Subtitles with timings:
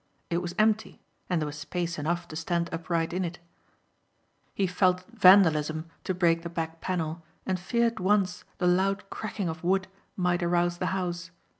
[0.31, 0.99] It was empty
[1.29, 3.35] and there was space enough to stand upright in.
[4.55, 9.47] He felt it vandalism to break the back panel and feared once the loud cracking
[9.47, 11.29] of wood might arouse the house.